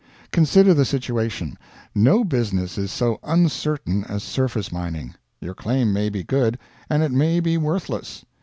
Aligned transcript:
Consider 0.31 0.73
the 0.73 0.83
situation. 0.83 1.59
No 1.93 2.23
business 2.23 2.75
is 2.75 2.91
so 2.91 3.19
uncertain 3.23 4.03
as 4.05 4.23
surface 4.23 4.71
mining. 4.71 5.13
Your 5.39 5.53
claim 5.53 5.93
may 5.93 6.09
be 6.09 6.23
good, 6.23 6.57
and 6.89 7.03
it 7.03 7.11
may 7.11 7.39
be 7.39 7.55
worthless. 7.55 8.25